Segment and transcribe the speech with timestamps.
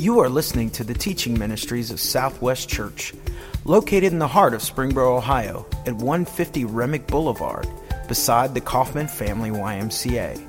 [0.00, 3.12] You are listening to the teaching ministries of Southwest Church,
[3.64, 7.66] located in the heart of Springboro, Ohio, at 150 Remick Boulevard,
[8.06, 10.40] beside the Coffman Family YMCA.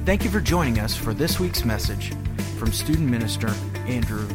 [0.05, 2.13] Thank you for joining us for this week's message
[2.59, 3.49] from student minister
[3.87, 4.27] Andrew.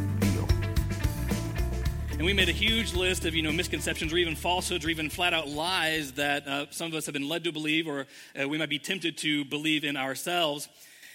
[2.17, 5.11] And we made a huge list of, you know, misconceptions or even falsehoods or even
[5.11, 8.07] flat out lies that uh, some of us have been led to believe or
[8.41, 10.67] uh, we might be tempted to believe in ourselves.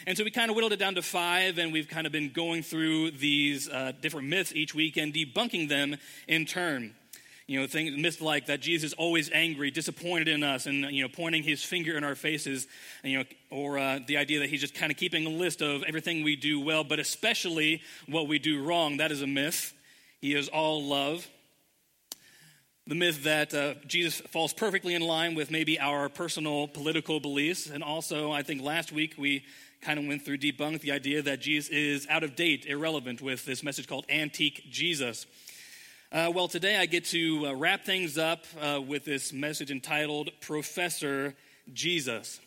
[0.05, 2.32] And so we kind of whittled it down to five, and we've kind of been
[2.32, 6.94] going through these uh, different myths each week and debunking them in turn.
[7.48, 11.02] You know, things, myths like that Jesus is always angry, disappointed in us, and, you
[11.02, 12.68] know, pointing his finger in our faces,
[13.02, 15.63] and, you know, or uh, the idea that he's just kind of keeping a list
[15.63, 18.98] of everything we do well, but especially what we do wrong.
[18.98, 19.74] That is a myth.
[20.22, 21.28] He is all love.
[22.86, 27.68] The myth that uh, Jesus falls perfectly in line with maybe our personal political beliefs.
[27.68, 29.44] And also, I think last week we
[29.82, 33.46] kind of went through, debunked the idea that Jesus is out of date, irrelevant, with
[33.46, 35.26] this message called Antique Jesus.
[36.12, 40.30] Uh, well, today I get to uh, wrap things up uh, with this message entitled
[40.40, 41.34] Professor
[41.74, 42.40] Jesus.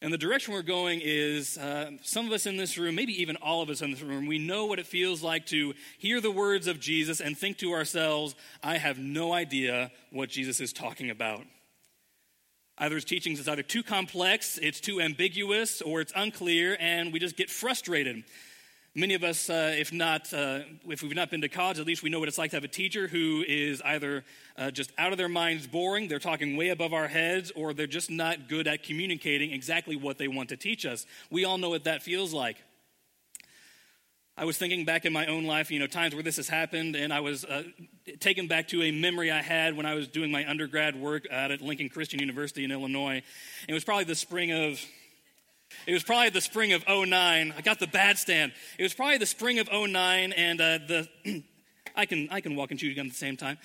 [0.00, 3.34] And the direction we're going is uh, some of us in this room, maybe even
[3.36, 6.30] all of us in this room, we know what it feels like to hear the
[6.30, 11.10] words of Jesus and think to ourselves, I have no idea what Jesus is talking
[11.10, 11.42] about.
[12.80, 17.18] Either his teachings is either too complex, it's too ambiguous, or it's unclear, and we
[17.18, 18.22] just get frustrated.
[18.94, 22.02] Many of us, uh, if not, uh, if we've not been to college, at least
[22.02, 24.24] we know what it's like to have a teacher who is either
[24.56, 27.86] uh, just out of their minds boring, they're talking way above our heads, or they're
[27.86, 31.06] just not good at communicating exactly what they want to teach us.
[31.30, 32.56] We all know what that feels like.
[34.38, 36.94] I was thinking back in my own life, you know, times where this has happened,
[36.94, 37.64] and I was uh,
[38.20, 41.50] taken back to a memory I had when I was doing my undergrad work out
[41.50, 43.22] at Lincoln Christian University in Illinois.
[43.68, 44.80] It was probably the spring of
[45.86, 47.12] it was probably the spring of 09.
[47.56, 48.52] I got the bad stand.
[48.78, 51.08] It was probably the spring of 09, and uh, the
[51.96, 53.58] I can I can walk and chew again at the same time.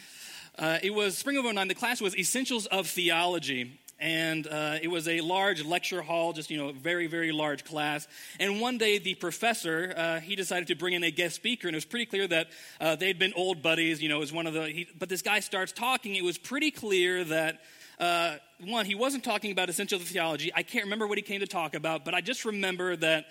[0.58, 1.68] Uh, it was spring of 09.
[1.68, 6.50] The class was Essentials of Theology, and uh, it was a large lecture hall, just
[6.50, 8.08] you know, very very large class.
[8.40, 11.76] And one day, the professor uh, he decided to bring in a guest speaker, and
[11.76, 12.48] it was pretty clear that
[12.80, 14.02] uh, they'd been old buddies.
[14.02, 14.68] You know, it was one of the.
[14.68, 16.16] He, but this guy starts talking.
[16.16, 17.62] It was pretty clear that
[18.00, 20.52] uh, one, he wasn't talking about essential theology.
[20.56, 23.26] I can't remember what he came to talk about, but I just remember that,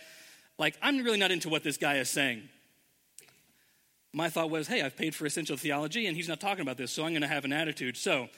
[0.59, 2.49] like, I'm really not into what this guy is saying.
[4.13, 6.93] My thought was, hey, I've paid for essential theology, and he's not talking about this,
[6.93, 7.97] so I'm going to have an attitude.
[7.97, 8.29] So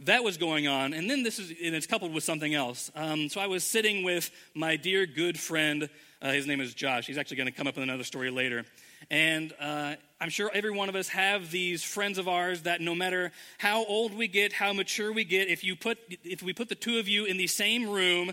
[0.00, 2.90] that was going on, and then this is, and it's coupled with something else.
[2.96, 5.88] Um, so I was sitting with my dear good friend.
[6.20, 7.06] Uh, his name is Josh.
[7.06, 8.64] He's actually going to come up with another story later.
[9.10, 12.94] And uh, I'm sure every one of us have these friends of ours that no
[12.94, 16.68] matter how old we get, how mature we get, if you put if we put
[16.68, 18.32] the two of you in the same room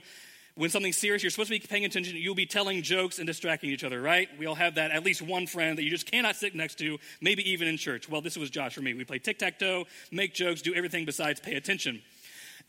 [0.60, 3.70] when something's serious, you're supposed to be paying attention, you'll be telling jokes and distracting
[3.70, 4.28] each other, right?
[4.38, 6.98] We all have that at least one friend that you just cannot sit next to,
[7.22, 8.10] maybe even in church.
[8.10, 8.94] Well, this was Josh for me.
[8.94, 12.02] We play tic tac toe, make jokes, do everything besides pay attention.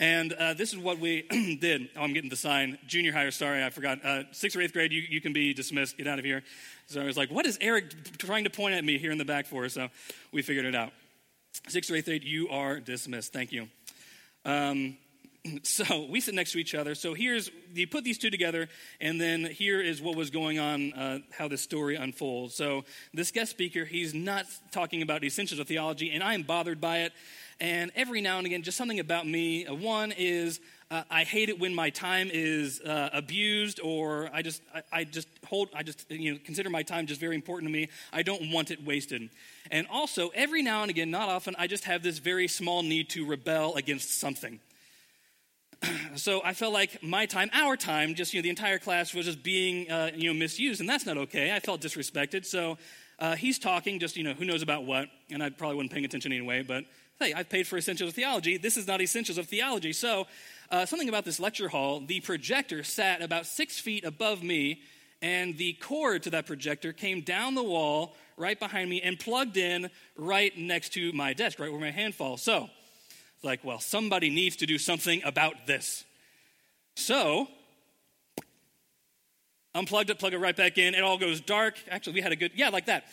[0.00, 1.22] And uh, this is what we
[1.60, 1.90] did.
[1.94, 2.78] Oh, I'm getting the sign.
[2.86, 4.02] Junior higher, sorry, I forgot.
[4.02, 5.98] Uh, sixth or eighth grade, you, you can be dismissed.
[5.98, 6.42] Get out of here.
[6.86, 9.26] So I was like, what is Eric trying to point at me here in the
[9.26, 9.68] back for?
[9.68, 9.88] So
[10.32, 10.92] we figured it out.
[11.68, 13.34] Sixth or eighth grade, you are dismissed.
[13.34, 13.68] Thank you.
[14.46, 14.96] Um,
[15.64, 16.94] so we sit next to each other.
[16.94, 18.70] So here's, you put these two together,
[19.02, 22.54] and then here is what was going on, uh, how this story unfolds.
[22.54, 26.42] So this guest speaker, he's not talking about the essentials of theology, and I am
[26.42, 27.12] bothered by it.
[27.60, 29.66] And every now and again, just something about me.
[29.66, 30.60] Uh, one is
[30.90, 35.04] uh, I hate it when my time is uh, abused, or I just, I, I,
[35.04, 37.88] just hold, I just, you know, consider my time just very important to me.
[38.12, 39.30] I don't want it wasted.
[39.70, 43.08] And also, every now and again, not often, I just have this very small need
[43.10, 44.58] to rebel against something.
[46.16, 49.26] so I felt like my time, our time, just you know, the entire class was
[49.26, 51.54] just being, uh, you know, misused, and that's not okay.
[51.54, 52.44] I felt disrespected.
[52.44, 52.78] So
[53.20, 56.04] uh, he's talking, just you know, who knows about what, and I probably wasn't paying
[56.04, 56.84] attention anyway, but
[57.20, 58.56] hey, I've paid for Essentials of Theology.
[58.56, 59.92] This is not Essentials of Theology.
[59.92, 60.26] So,
[60.70, 64.80] uh, something about this lecture hall, the projector sat about six feet above me,
[65.20, 69.58] and the cord to that projector came down the wall right behind me and plugged
[69.58, 72.40] in right next to my desk, right where my hand falls.
[72.40, 72.70] So,
[73.42, 76.06] like, well, somebody needs to do something about this.
[76.96, 77.48] So,
[79.74, 80.94] unplugged it, plug it right back in.
[80.94, 81.74] It all goes dark.
[81.90, 83.04] Actually, we had a good, yeah, like that.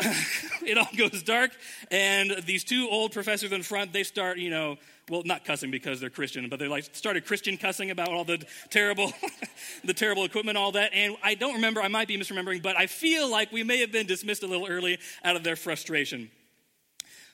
[0.62, 1.50] it all goes dark,
[1.90, 4.78] and these two old professors in front, they start, you know,
[5.08, 8.44] well, not cussing because they're Christian, but they like started Christian cussing about all the
[8.70, 9.12] terrible,
[9.84, 10.92] the terrible equipment, all that.
[10.94, 13.92] And I don't remember, I might be misremembering, but I feel like we may have
[13.92, 16.30] been dismissed a little early out of their frustration.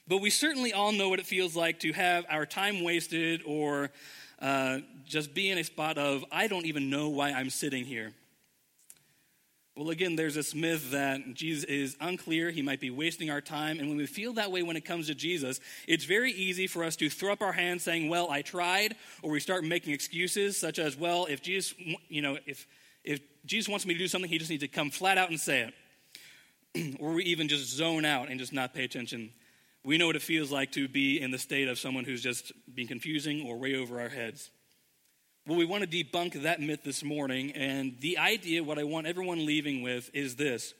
[0.06, 3.90] But we certainly all know what it feels like to have our time wasted or
[4.40, 8.14] uh, just be in a spot of, I don't even know why I'm sitting here.
[9.78, 12.50] Well, again, there's this myth that Jesus is unclear.
[12.50, 13.78] He might be wasting our time.
[13.78, 16.82] And when we feel that way when it comes to Jesus, it's very easy for
[16.82, 18.96] us to throw up our hands saying, Well, I tried.
[19.22, 21.74] Or we start making excuses, such as, Well, if Jesus,
[22.08, 22.66] you know, if,
[23.04, 25.38] if Jesus wants me to do something, he just needs to come flat out and
[25.38, 25.70] say
[26.74, 26.96] it.
[27.00, 29.30] or we even just zone out and just not pay attention.
[29.84, 32.50] We know what it feels like to be in the state of someone who's just
[32.74, 34.50] being confusing or way over our heads.
[35.48, 37.52] Well, we want to debunk that myth this morning.
[37.52, 40.74] And the idea, what I want everyone leaving with, is this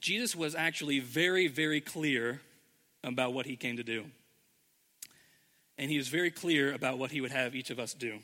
[0.00, 2.40] Jesus was actually very, very clear
[3.04, 4.06] about what he came to do.
[5.76, 8.20] And he was very clear about what he would have each of us do.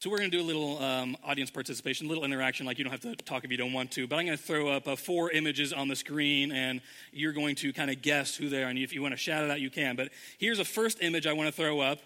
[0.00, 2.66] So we're going to do a little um, audience participation, a little interaction.
[2.66, 4.42] Like you don't have to talk if you don't want to, but I'm going to
[4.42, 6.80] throw up uh, four images on the screen, and
[7.12, 8.66] you're going to kind of guess who they are.
[8.66, 9.94] And if you want to shout it out, you can.
[9.94, 10.08] But
[10.38, 12.00] here's a first image I want to throw up.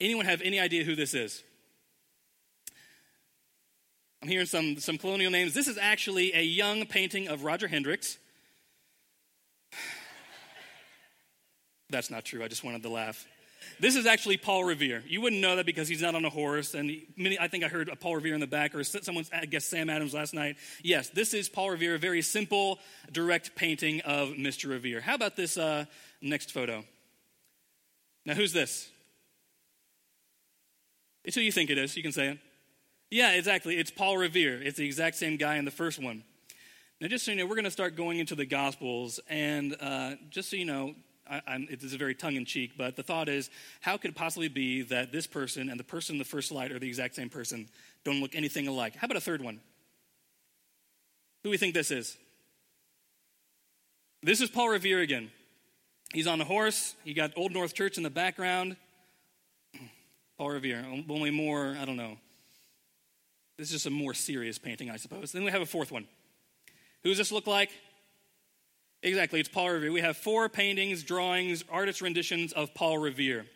[0.00, 1.42] Anyone have any idea who this is?
[4.22, 5.54] I'm hearing some, some colonial names.
[5.54, 8.18] This is actually a young painting of Roger Hendricks.
[11.90, 12.42] That's not true.
[12.42, 13.26] I just wanted to laugh.
[13.80, 15.04] This is actually Paul Revere.
[15.06, 16.74] You wouldn't know that because he's not on a horse.
[16.74, 19.64] And many, I think I heard Paul Revere in the back, or someone, I guess
[19.64, 20.56] Sam Adams last night.
[20.82, 22.78] Yes, this is Paul Revere, a very simple,
[23.12, 24.68] direct painting of Mr.
[24.70, 25.00] Revere.
[25.00, 25.84] How about this uh,
[26.20, 26.84] next photo?
[28.24, 28.90] Now, who's this?
[31.28, 31.94] It's who you think it is.
[31.94, 32.38] You can say it.
[33.10, 33.76] Yeah, exactly.
[33.76, 34.62] It's Paul Revere.
[34.62, 36.24] It's the exact same guy in the first one.
[37.02, 39.20] Now, just so you know, we're going to start going into the Gospels.
[39.28, 40.94] And uh, just so you know,
[41.30, 43.50] I, it is very tongue in cheek, but the thought is
[43.82, 46.72] how could it possibly be that this person and the person in the first slide
[46.72, 47.68] are the exact same person,
[48.04, 48.96] don't look anything alike?
[48.96, 49.56] How about a third one?
[49.56, 52.16] Who do we think this is?
[54.22, 55.30] This is Paul Revere again.
[56.14, 56.94] He's on a horse.
[57.04, 58.78] he got Old North Church in the background.
[60.38, 62.16] Paul Revere, only more, I don't know.
[63.58, 65.32] This is just a more serious painting, I suppose.
[65.32, 66.06] Then we have a fourth one.
[67.02, 67.70] Who does this look like?
[69.02, 69.90] Exactly, it's Paul Revere.
[69.90, 73.46] We have four paintings, drawings, artist renditions of Paul Revere.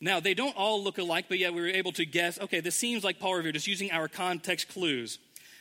[0.00, 2.74] Now, they don't all look alike, but yet we were able to guess okay, this
[2.74, 5.18] seems like Paul Revere, just using our context clues.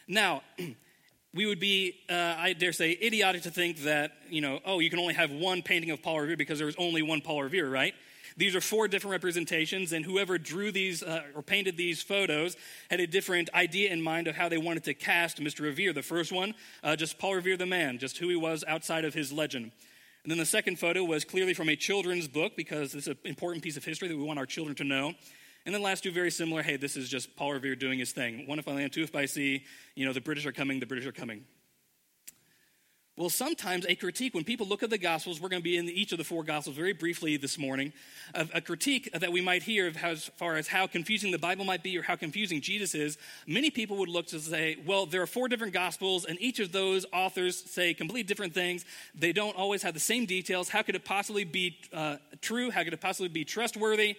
[0.08, 0.44] Now,
[1.34, 4.90] we would be, uh, I dare say, idiotic to think that, you know, oh, you
[4.90, 7.70] can only have one painting of Paul Revere because there was only one Paul Revere,
[7.70, 7.94] right?
[8.38, 12.56] These are four different representations, and whoever drew these uh, or painted these photos
[12.90, 15.62] had a different idea in mind of how they wanted to cast Mr.
[15.62, 15.94] Revere.
[15.94, 19.14] The first one, uh, just Paul Revere the man, just who he was outside of
[19.14, 19.72] his legend.
[20.24, 23.64] And then the second photo was clearly from a children's book because it's an important
[23.64, 25.14] piece of history that we want our children to know.
[25.66, 26.64] And then last two very similar.
[26.64, 28.48] Hey, this is just Paul Revere doing his thing.
[28.48, 29.66] One if I land, two if I see.
[29.96, 31.46] You know, the British are coming, the British are coming.
[33.18, 35.90] Well, sometimes a critique, when people look at the Gospels, we're going to be in
[35.90, 37.92] each of the four Gospels very briefly this morning,
[38.34, 41.66] of a critique that we might hear how, as far as how confusing the Bible
[41.66, 43.18] might be or how confusing Jesus is.
[43.46, 46.72] Many people would look to say, well, there are four different Gospels, and each of
[46.72, 48.86] those authors say completely different things.
[49.14, 50.70] They don't always have the same details.
[50.70, 52.72] How could it possibly be uh, true?
[52.72, 54.16] How could it possibly be trustworthy?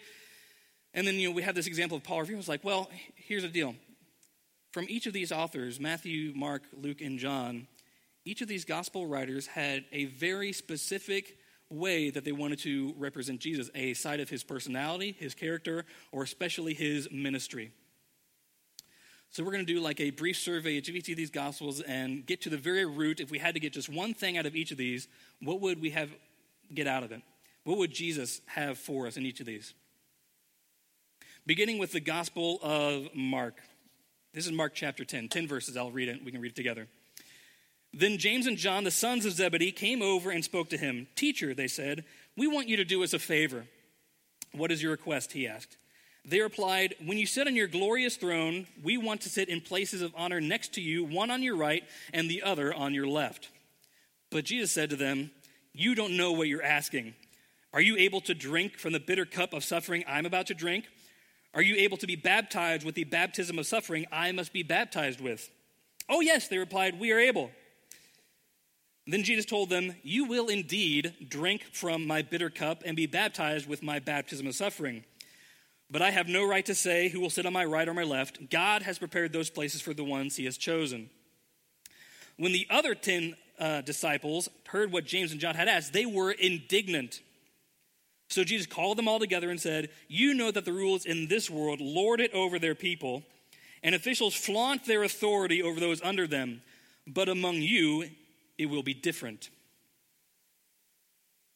[0.92, 2.36] And then, you know, we have this example of Paul Revere.
[2.36, 3.74] was like, well, here's the deal.
[4.72, 7.66] From each of these authors, Matthew, Mark, Luke, and John,
[8.24, 11.38] each of these gospel writers had a very specific
[11.68, 16.22] way that they wanted to represent Jesus a side of his personality, his character, or
[16.22, 17.72] especially his ministry.
[19.30, 22.26] So, we're going to do like a brief survey of each of these gospels and
[22.26, 23.18] get to the very root.
[23.18, 25.08] If we had to get just one thing out of each of these,
[25.40, 26.10] what would we have
[26.74, 27.22] get out of it?
[27.64, 29.72] What would Jesus have for us in each of these?
[31.46, 33.54] Beginning with the Gospel of Mark.
[34.34, 35.76] This is Mark chapter 10, 10 verses.
[35.76, 36.22] I'll read it.
[36.22, 36.88] We can read it together.
[37.94, 41.08] Then James and John, the sons of Zebedee, came over and spoke to him.
[41.14, 42.04] Teacher, they said,
[42.36, 43.66] we want you to do us a favor.
[44.52, 45.32] What is your request?
[45.32, 45.76] He asked.
[46.24, 50.02] They replied, When you sit on your glorious throne, we want to sit in places
[50.02, 53.48] of honor next to you, one on your right and the other on your left.
[54.30, 55.30] But Jesus said to them,
[55.72, 57.14] You don't know what you're asking.
[57.74, 60.84] Are you able to drink from the bitter cup of suffering I'm about to drink?
[61.54, 65.20] Are you able to be baptized with the baptism of suffering I must be baptized
[65.20, 65.50] with?
[66.08, 67.50] Oh, yes, they replied, We are able.
[69.06, 73.68] Then Jesus told them, You will indeed drink from my bitter cup and be baptized
[73.68, 75.04] with my baptism of suffering.
[75.90, 78.04] But I have no right to say who will sit on my right or my
[78.04, 78.48] left.
[78.48, 81.10] God has prepared those places for the ones he has chosen.
[82.38, 86.30] When the other ten uh, disciples heard what James and John had asked, they were
[86.30, 87.20] indignant.
[88.30, 91.50] So Jesus called them all together and said, You know that the rulers in this
[91.50, 93.24] world lord it over their people,
[93.82, 96.62] and officials flaunt their authority over those under them.
[97.06, 98.08] But among you,
[98.62, 99.50] it will be different.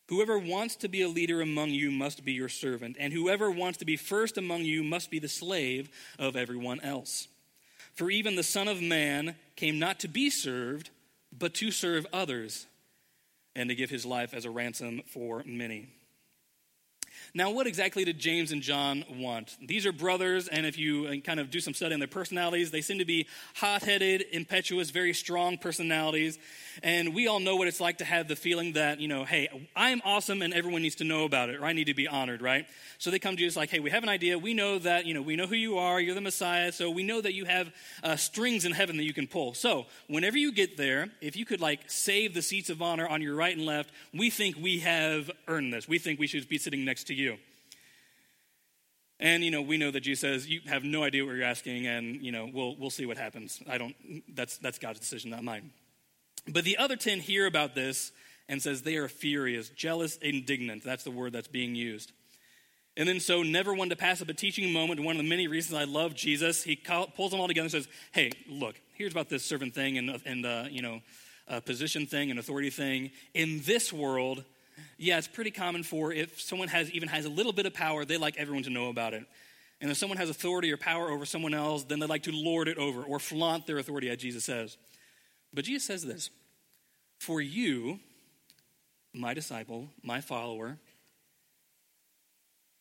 [0.08, 3.78] Whoever wants to be a leader among you must be your servant, and whoever wants
[3.78, 7.28] to be first among you must be the slave of everyone else.
[7.94, 10.90] For even the Son of Man came not to be served,
[11.36, 12.66] but to serve others,
[13.56, 15.88] and to give his life as a ransom for many.
[17.34, 19.56] Now, what exactly did James and John want?
[19.60, 22.70] These are brothers, and if you uh, kind of do some study on their personalities,
[22.70, 26.38] they seem to be hot headed, impetuous, very strong personalities.
[26.82, 29.48] And we all know what it's like to have the feeling that, you know, hey,
[29.74, 32.42] I'm awesome and everyone needs to know about it, or I need to be honored,
[32.42, 32.66] right?
[32.98, 34.38] So they come to us like, hey, we have an idea.
[34.38, 36.00] We know that, you know, we know who you are.
[36.00, 36.72] You're the Messiah.
[36.72, 39.54] So we know that you have uh, strings in heaven that you can pull.
[39.54, 43.22] So whenever you get there, if you could like save the seats of honor on
[43.22, 45.88] your right and left, we think we have earned this.
[45.88, 47.25] We think we should be sitting next to you.
[49.18, 51.86] And you know, we know that Jesus says you have no idea what you're asking,
[51.86, 53.62] and you know, we'll we'll see what happens.
[53.68, 53.94] I don't.
[54.34, 55.70] That's that's God's decision, not mine.
[56.48, 58.12] But the other 10 hear about this
[58.48, 60.84] and says they are furious, jealous, indignant.
[60.84, 62.12] That's the word that's being used.
[62.96, 65.00] And then, so never one to pass up a teaching moment.
[65.00, 67.72] One of the many reasons I love Jesus, he call, pulls them all together and
[67.72, 71.00] says, "Hey, look, here's about this servant thing and and uh, you know,
[71.64, 73.10] position thing and authority thing.
[73.34, 74.44] In this world,
[74.98, 78.04] yeah, it's pretty common for if someone has even has a little bit of power,
[78.04, 79.24] they like everyone to know about it.
[79.80, 82.68] And if someone has authority or power over someone else, then they like to lord
[82.68, 84.78] it over or flaunt their authority, as Jesus says.
[85.52, 86.30] But Jesus says this
[87.18, 88.00] For you,
[89.12, 90.78] my disciple, my follower,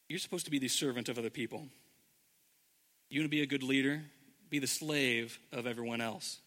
[0.07, 1.67] you're supposed to be the servant of other people.
[3.09, 4.03] You want to be a good leader?
[4.49, 6.39] Be the slave of everyone else.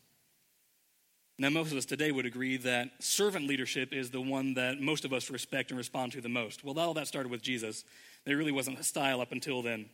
[1.40, 5.04] Now, most of us today would agree that servant leadership is the one that most
[5.04, 6.64] of us respect and respond to the most.
[6.64, 7.84] Well, all that started with Jesus.
[8.24, 9.88] There really wasn't a style up until then.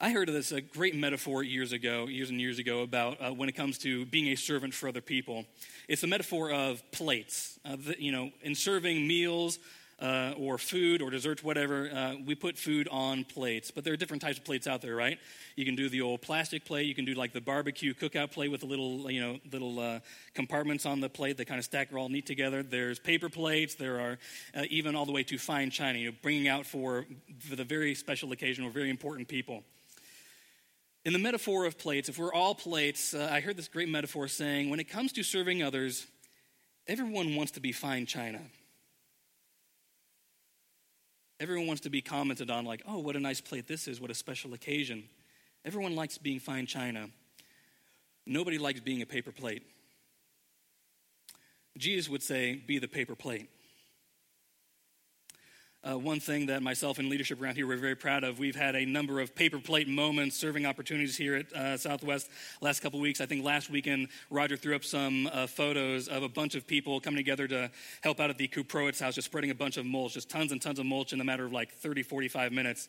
[0.00, 3.32] I heard of this a great metaphor years ago, years and years ago, about uh,
[3.32, 5.46] when it comes to being a servant for other people.
[5.88, 7.58] It's a metaphor of plates.
[7.64, 9.58] Uh, the, you know, in serving meals
[10.02, 13.70] uh, or food or desserts, whatever, uh, we put food on plates.
[13.70, 15.16] But there are different types of plates out there, right?
[15.54, 16.86] You can do the old plastic plate.
[16.86, 20.00] You can do like the barbecue cookout plate with the little, you know, little uh,
[20.34, 22.64] compartments on the plate that kind of stack all neat together.
[22.64, 23.76] There's paper plates.
[23.76, 24.18] There are
[24.56, 27.06] uh, even all the way to fine china, you know, bringing out for,
[27.38, 29.62] for the very special occasion or very important people.
[31.04, 34.26] In the metaphor of plates, if we're all plates, uh, I heard this great metaphor
[34.26, 36.06] saying when it comes to serving others,
[36.88, 38.40] everyone wants to be fine china.
[41.42, 44.12] Everyone wants to be commented on, like, oh, what a nice plate this is, what
[44.12, 45.02] a special occasion.
[45.64, 47.08] Everyone likes being fine china.
[48.24, 49.64] Nobody likes being a paper plate.
[51.76, 53.50] Jesus would say, be the paper plate.
[55.84, 58.76] Uh, one thing that myself and leadership around here we're very proud of, we've had
[58.76, 63.20] a number of paper plate moments, serving opportunities here at uh, Southwest last couple weeks.
[63.20, 67.00] I think last weekend, Roger threw up some uh, photos of a bunch of people
[67.00, 67.68] coming together to
[68.00, 70.62] help out at the Kuprowitz house, just spreading a bunch of mulch, just tons and
[70.62, 72.88] tons of mulch in a matter of like 30, 45 minutes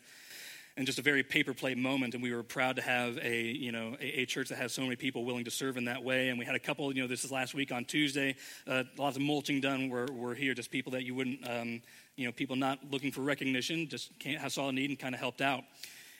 [0.76, 2.14] and just a very paper plate moment.
[2.14, 4.82] And we were proud to have a, you know, a, a, church that has so
[4.82, 6.30] many people willing to serve in that way.
[6.30, 8.36] And we had a couple, you know, this is last week on Tuesday,
[8.68, 9.90] uh, lots of mulching done.
[9.90, 11.82] We're, we're here, just people that you wouldn't, um,
[12.16, 14.12] you know, people not looking for recognition, just
[14.50, 15.64] saw a need and kind of helped out.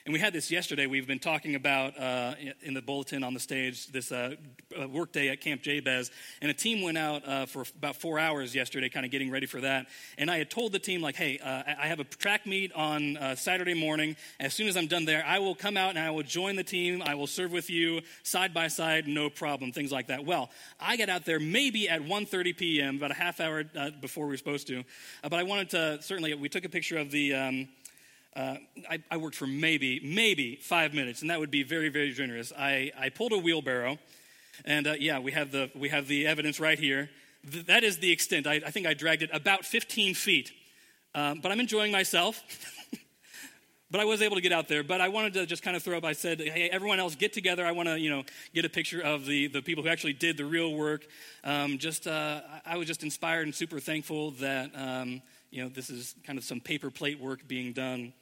[0.06, 0.86] And we had this yesterday.
[0.86, 4.34] We've been talking about uh, in the bulletin on the stage this uh,
[4.90, 6.10] work day at Camp Jabez.
[6.42, 9.46] And a team went out uh, for about four hours yesterday, kind of getting ready
[9.46, 9.86] for that.
[10.18, 13.16] And I had told the team, like, hey, uh, I have a track meet on
[13.16, 14.14] uh, Saturday morning.
[14.38, 16.64] As soon as I'm done there, I will come out and I will join the
[16.64, 17.00] team.
[17.00, 20.26] I will serve with you side by side, no problem, things like that.
[20.26, 24.26] Well, I got out there maybe at 1.30 p.m., about a half hour uh, before
[24.26, 24.84] we were supposed to.
[25.22, 27.32] but I wanted to, certainly, we took a picture of the...
[27.32, 27.68] Um,
[28.36, 28.56] uh,
[28.90, 32.52] I, I, worked for maybe, maybe five minutes, and that would be very, very generous.
[32.58, 33.98] I, I pulled a wheelbarrow,
[34.64, 37.10] and uh, yeah, we have, the, we have the evidence right here.
[37.50, 38.46] Th- that is the extent.
[38.46, 40.52] I, I, think I dragged it about 15 feet.
[41.14, 42.42] Um, but I'm enjoying myself.
[43.90, 44.82] but I was able to get out there.
[44.82, 46.04] But I wanted to just kind of throw up.
[46.04, 47.64] I said, "Hey, everyone else, get together.
[47.64, 50.36] I want to, you know, get a picture of the the people who actually did
[50.36, 51.06] the real work."
[51.44, 55.22] Um, just, uh, I was just inspired and super thankful that, um,
[55.52, 58.12] you know, this is kind of some paper plate work being done.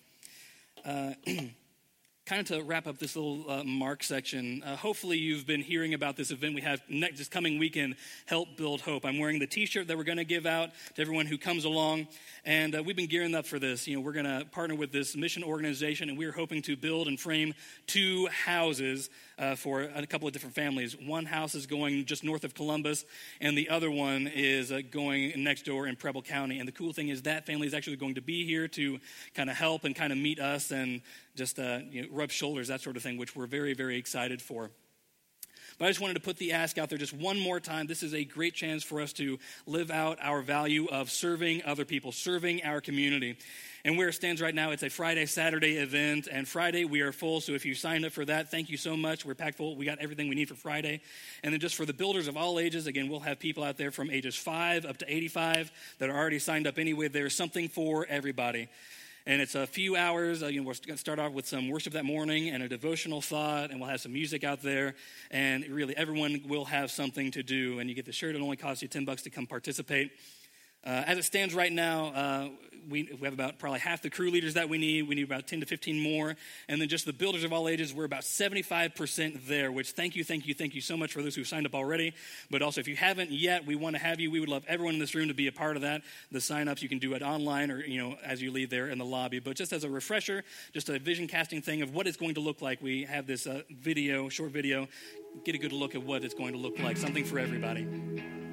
[0.85, 1.15] Uh,
[2.33, 5.93] kind of to wrap up this little uh, mark section, uh, hopefully you've been hearing
[5.93, 9.05] about this event we have next this coming weekend, Help Build Hope.
[9.05, 12.07] I'm wearing the T-shirt that we're going to give out to everyone who comes along,
[12.47, 13.87] and uh, we've been gearing up for this.
[13.87, 17.07] You know, we're going to partner with this mission organization, and we're hoping to build
[17.07, 17.53] and frame
[17.87, 20.97] two houses uh, for a couple of different families.
[20.97, 23.05] One house is going just north of Columbus,
[23.43, 26.61] and the other one is uh, going next door in Preble County.
[26.61, 29.01] And the cool thing is that family is actually going to be here to
[29.35, 31.03] kind of help and kind of meet us and
[31.35, 34.41] just uh, you know, rub shoulders, that sort of thing, which we're very, very excited
[34.41, 34.71] for.
[35.79, 37.89] But I just wanted to put the ask out there just one more time.
[37.89, 41.85] This is a great chance for us to live out our value of serving other
[41.85, 43.37] people, serving our community.
[43.85, 46.29] And where it stands right now, it's a Friday, Saturday event.
[46.31, 47.41] And Friday, we are full.
[47.41, 49.25] So if you signed up for that, thank you so much.
[49.25, 49.75] We're packed full.
[49.75, 51.01] We got everything we need for Friday.
[51.43, 53.91] And then just for the builders of all ages, again, we'll have people out there
[53.91, 57.09] from ages 5 up to 85 that are already signed up anyway.
[57.09, 58.69] There's something for everybody.
[59.25, 60.43] And it's a few hours.
[60.43, 62.69] Uh, you know, we're going to start off with some worship that morning and a
[62.69, 64.95] devotional thought, and we'll have some music out there.
[65.31, 67.79] And really, everyone will have something to do.
[67.79, 68.35] And you get the shirt.
[68.35, 70.11] It only costs you 10 bucks to come participate.
[70.85, 72.49] Uh, as it stands right now, uh,
[72.89, 75.09] we, we have about probably half the crew leaders that we need.
[75.09, 76.37] We need about 10 to 15 more.
[76.69, 80.25] And then just the builders of all ages, we're about 75% there, which thank you,
[80.25, 82.15] thank you, thank you so much for those who signed up already.
[82.51, 84.31] But also, if you haven't yet, we want to have you.
[84.31, 86.03] We would love everyone in this room to be a part of that.
[86.31, 88.99] The sign-ups, you can do it online or, you know, as you leave there in
[88.99, 89.39] the lobby.
[89.39, 92.41] But just as a refresher, just a vision casting thing of what it's going to
[92.41, 94.89] look like, we have this uh, video, short video.
[95.45, 96.97] Get a good look at what it's going to look like.
[96.97, 98.52] Something for everybody.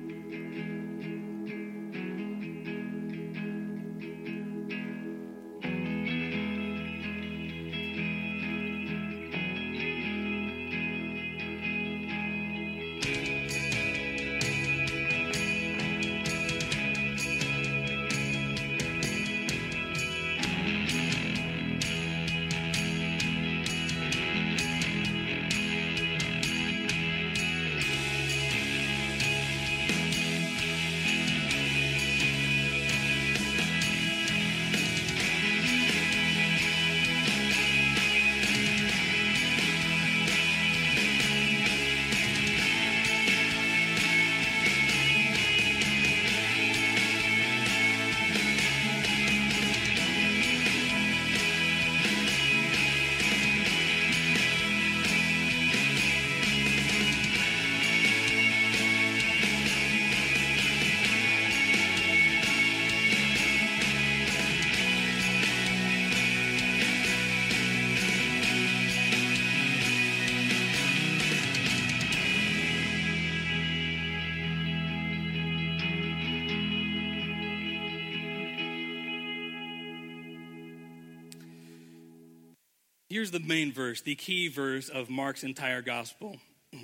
[83.20, 86.38] Here's the main verse, the key verse of Mark's entire gospel.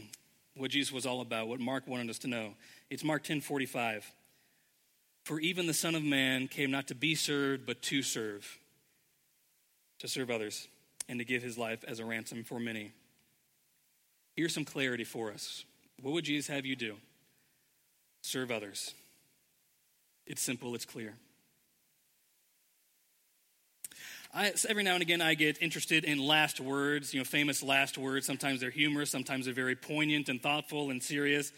[0.58, 2.56] What Jesus was all about, what Mark wanted us to know.
[2.90, 4.06] It's Mark 10 45.
[5.24, 8.58] For even the Son of Man came not to be served, but to serve,
[10.00, 10.68] to serve others,
[11.08, 12.92] and to give his life as a ransom for many.
[14.36, 15.64] Here's some clarity for us.
[16.02, 16.96] What would Jesus have you do?
[18.24, 18.94] Serve others.
[20.26, 21.14] It's simple, it's clear.
[24.38, 27.98] I, every now and again, I get interested in last words, you know, famous last
[27.98, 28.26] words.
[28.26, 31.54] Sometimes they're humorous, sometimes they're very poignant and thoughtful and serious.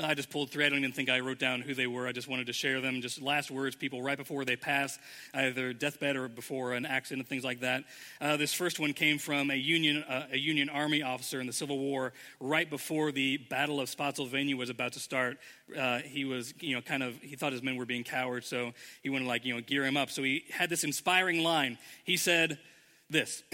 [0.00, 0.64] Uh, I just pulled through.
[0.64, 2.08] I don't even think I wrote down who they were.
[2.08, 3.02] I just wanted to share them.
[3.02, 4.98] Just last words, people right before they pass,
[5.34, 7.84] either deathbed or before an accident, things like that.
[8.18, 11.52] Uh, this first one came from a Union, uh, a Union Army officer in the
[11.52, 15.36] Civil War, right before the Battle of Spotsylvania was about to start.
[15.78, 18.72] Uh, he was, you know, kind of, he thought his men were being cowards, so
[19.02, 20.08] he wanted to, like, you know, gear him up.
[20.08, 21.76] So he had this inspiring line.
[22.04, 22.58] He said
[23.10, 23.42] this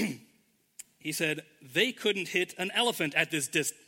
[0.98, 3.81] He said, They couldn't hit an elephant at this distance.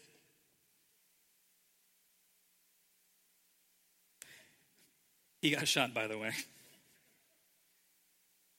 [5.43, 6.33] He got shot, by the way.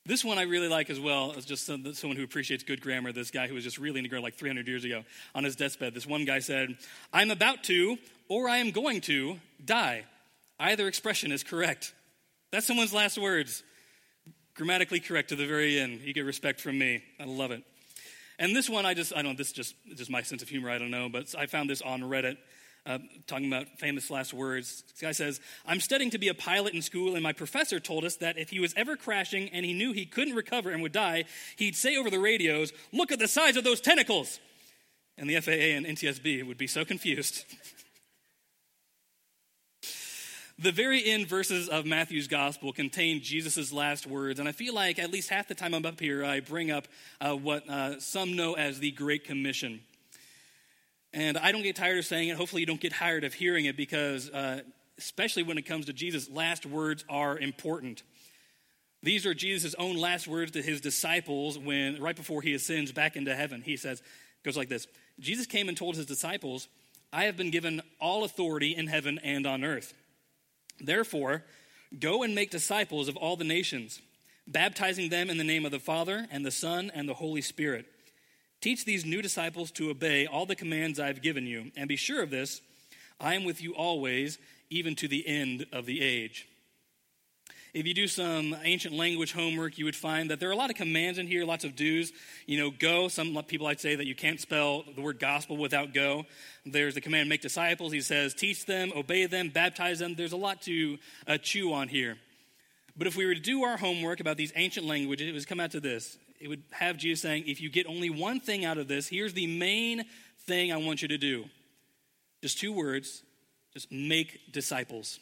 [0.05, 3.11] This one I really like as well as just someone who appreciates good grammar.
[3.11, 5.03] This guy who was just really into grammar like 300 years ago
[5.35, 5.93] on his deathbed.
[5.93, 6.75] This one guy said,
[7.13, 10.05] I'm about to, or I am going to, die.
[10.59, 11.93] Either expression is correct.
[12.51, 13.63] That's someone's last words
[14.61, 16.01] grammatically correct to the very end.
[16.01, 17.01] You get respect from me.
[17.19, 17.63] I love it.
[18.37, 20.49] And this one, I just, I don't know, this is just, just my sense of
[20.49, 22.37] humor, I don't know, but I found this on Reddit.
[22.85, 24.83] Uh, talking about famous last words.
[24.91, 28.05] This guy says, I'm studying to be a pilot in school, and my professor told
[28.05, 30.91] us that if he was ever crashing and he knew he couldn't recover and would
[30.91, 34.39] die, he'd say over the radios, Look at the size of those tentacles!
[35.17, 37.45] And the FAA and NTSB would be so confused.
[40.61, 44.99] The very end verses of Matthew's gospel contain Jesus' last words, and I feel like
[44.99, 46.87] at least half the time I'm up here, I bring up
[47.19, 49.79] uh, what uh, some know as the Great Commission.
[51.13, 52.37] And I don't get tired of saying it.
[52.37, 54.61] Hopefully, you don't get tired of hearing it because, uh,
[54.99, 58.03] especially when it comes to Jesus, last words are important.
[59.01, 63.15] These are Jesus' own last words to his disciples when, right before he ascends back
[63.15, 63.63] into heaven.
[63.63, 64.03] He says,
[64.43, 64.85] goes like this
[65.19, 66.67] Jesus came and told his disciples,
[67.11, 69.95] I have been given all authority in heaven and on earth.
[70.81, 71.43] Therefore,
[71.99, 74.01] go and make disciples of all the nations,
[74.47, 77.85] baptizing them in the name of the Father and the Son and the Holy Spirit,
[78.61, 82.21] Teach these new disciples to obey all the commands I've given you, and be sure
[82.21, 82.61] of this
[83.19, 84.37] I am with you always,
[84.69, 86.47] even to the end of the age.
[87.73, 90.69] If you do some ancient language homework, you would find that there are a lot
[90.69, 92.11] of commands in here, lots of do's.
[92.45, 93.07] You know, go.
[93.07, 96.25] Some people I'd say that you can't spell the word gospel without go.
[96.65, 97.93] There's the command, make disciples.
[97.93, 100.15] He says, teach them, obey them, baptize them.
[100.15, 102.17] There's a lot to uh, chew on here.
[102.97, 105.61] But if we were to do our homework about these ancient languages, it would come
[105.61, 106.17] out to this.
[106.41, 109.33] It would have Jesus saying, if you get only one thing out of this, here's
[109.33, 110.03] the main
[110.45, 111.45] thing I want you to do.
[112.41, 113.23] Just two words
[113.73, 115.19] just make disciples.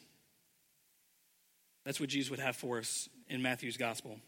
[1.84, 4.18] That's what Jesus would have for us in Matthew's gospel.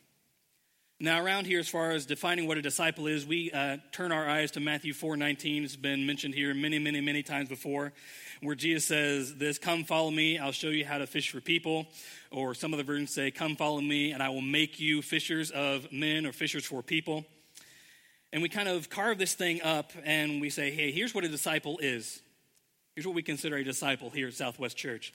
[1.02, 4.28] Now, around here, as far as defining what a disciple is, we uh, turn our
[4.28, 5.64] eyes to Matthew 4:19.
[5.64, 7.92] It's been mentioned here many, many, many times before,
[8.40, 10.38] where Jesus says, "This, come follow me.
[10.38, 11.88] I'll show you how to fish for people."
[12.30, 15.50] Or some of the versions say, "Come follow me, and I will make you fishers
[15.50, 17.26] of men or fishers for people."
[18.32, 21.28] And we kind of carve this thing up, and we say, "Hey, here's what a
[21.28, 22.22] disciple is.
[22.94, 25.12] Here's what we consider a disciple here at Southwest Church.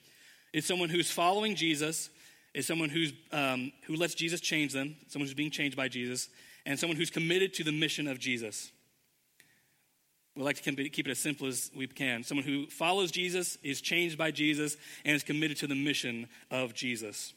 [0.52, 2.10] It's someone who's following Jesus."
[2.58, 6.28] Is someone who's, um, who lets Jesus change them, someone who's being changed by Jesus,
[6.66, 8.72] and someone who's committed to the mission of Jesus.
[10.36, 12.24] We like to keep it as simple as we can.
[12.24, 16.74] Someone who follows Jesus, is changed by Jesus, and is committed to the mission of
[16.74, 17.32] Jesus.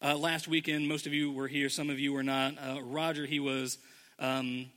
[0.00, 2.54] Uh, last weekend, most of you were here, some of you were not.
[2.56, 3.78] Uh, Roger, he was
[4.20, 4.70] um,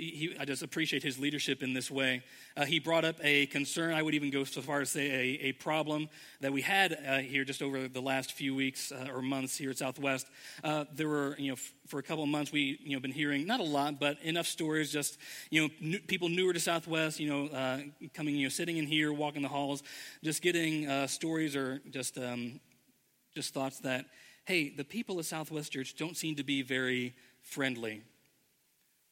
[0.00, 2.22] he, I just appreciate his leadership in this way.
[2.56, 5.48] Uh, he brought up a concern, I would even go so far as say a,
[5.48, 6.08] a problem
[6.40, 9.70] that we had uh, here just over the last few weeks uh, or months here
[9.70, 10.26] at Southwest.
[10.64, 13.12] Uh, there were, you know, f- for a couple of months we, you know, been
[13.12, 14.90] hearing not a lot, but enough stories.
[14.90, 15.18] Just,
[15.50, 17.80] you know, new, people newer to Southwest, you know, uh,
[18.14, 19.82] coming, you know, sitting in here, walking the halls,
[20.24, 22.60] just getting uh, stories or just, um,
[23.34, 24.06] just thoughts that,
[24.44, 28.02] hey, the people of Southwest Church don't seem to be very friendly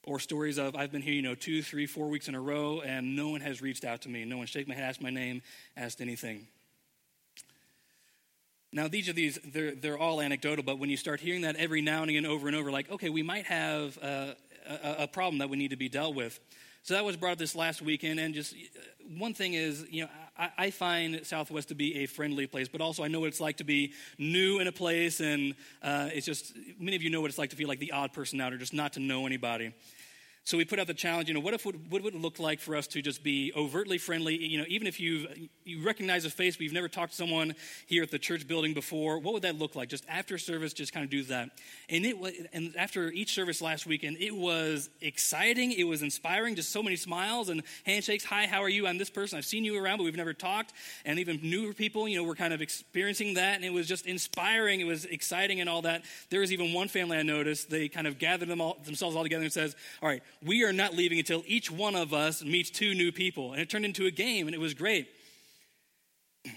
[0.09, 2.81] or stories of I've been here, you know, two, three, four weeks in a row,
[2.81, 4.25] and no one has reached out to me.
[4.25, 5.43] No one shaken my head, asked my name,
[5.77, 6.47] asked anything.
[8.73, 11.81] Now, these are these, they're, they're all anecdotal, but when you start hearing that every
[11.81, 14.33] now and again over and over, like, okay, we might have uh,
[14.69, 16.39] a, a, problem that we need to be dealt with.
[16.83, 18.81] So that was brought up this last weekend, and just uh,
[19.19, 22.81] one thing is, you know, I, I, find Southwest to be a friendly place, but
[22.81, 26.27] also I know what it's like to be new in a place, and uh, it's
[26.27, 28.53] just, many of you know what it's like to feel like the odd person out
[28.53, 29.73] or just not to know anybody.
[30.49, 32.59] So we put out the challenge, you know, what, if, what would it look like
[32.59, 34.35] for us to just be overtly friendly?
[34.35, 35.29] You know, even if you
[35.67, 37.55] you recognize a face, but you've never talked to someone
[37.87, 39.91] here at the church building before, what would that look like?
[39.91, 41.51] Just after service, just kind of do that.
[41.91, 45.73] And it was, and after each service last weekend, it was exciting.
[45.73, 46.55] It was inspiring.
[46.55, 48.25] Just so many smiles and handshakes.
[48.25, 48.87] Hi, how are you?
[48.87, 49.37] I'm this person.
[49.37, 50.73] I've seen you around, but we've never talked.
[51.05, 54.07] And even newer people, you know, were kind of experiencing that, and it was just
[54.07, 54.81] inspiring.
[54.81, 56.05] It was exciting and all that.
[56.31, 57.69] There was even one family I noticed.
[57.69, 60.73] They kind of gathered them all, themselves all together and says, "All right." We are
[60.73, 63.53] not leaving until each one of us meets two new people.
[63.53, 65.09] And it turned into a game, and it was great.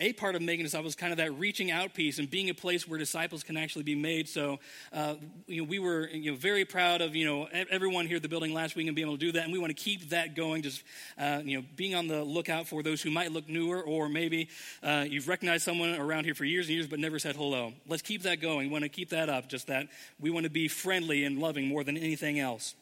[0.00, 2.54] A part of making disciples is kind of that reaching out piece and being a
[2.54, 4.28] place where disciples can actually be made.
[4.28, 4.60] So,
[4.92, 5.16] uh,
[5.48, 8.28] you know, we were you know, very proud of you know everyone here at the
[8.28, 10.36] building last week and being able to do that, and we want to keep that
[10.36, 10.62] going.
[10.62, 10.84] Just
[11.18, 14.48] uh, you know, being on the lookout for those who might look newer, or maybe
[14.84, 17.72] uh, you've recognized someone around here for years and years but never said hello.
[17.88, 18.68] Let's keep that going.
[18.68, 19.48] We want to keep that up.
[19.48, 19.88] Just that
[20.20, 22.76] we want to be friendly and loving more than anything else.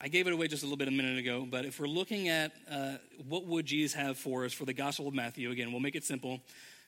[0.00, 2.28] I gave it away just a little bit a minute ago, but if we're looking
[2.28, 5.80] at uh, what would Jesus have for us for the Gospel of Matthew, again, we'll
[5.80, 6.40] make it simple,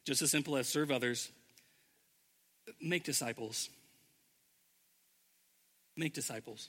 [0.04, 1.30] just as simple as serve others,
[2.82, 3.70] make disciples.
[5.96, 6.68] Make disciples.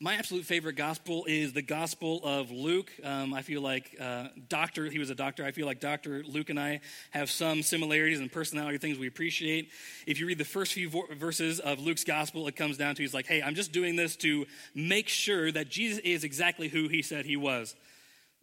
[0.00, 2.90] My absolute favorite gospel is the Gospel of Luke.
[3.04, 5.44] Um, I feel like uh, Doctor, he was a doctor.
[5.44, 6.24] I feel like Dr.
[6.24, 6.80] Luke and I
[7.12, 9.70] have some similarities and personality things we appreciate.
[10.04, 13.02] If you read the first few vo- verses of Luke's Gospel, it comes down to
[13.02, 16.88] he's like, hey, I'm just doing this to make sure that Jesus is exactly who
[16.88, 17.76] he said he was.